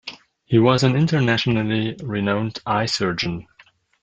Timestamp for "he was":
0.45-0.81